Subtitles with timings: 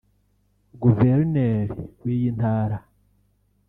[0.81, 1.65] Guverineri
[2.03, 2.77] w’iyi Ntara